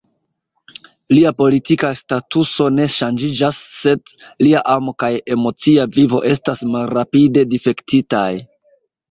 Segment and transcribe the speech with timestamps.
[1.15, 4.15] Lia politika statuso ne ŝanĝiĝas, sed
[4.47, 8.27] lia amo kaj emocia vivo estas malrapide difektitaj.